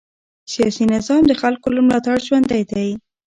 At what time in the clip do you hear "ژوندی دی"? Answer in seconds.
2.27-2.89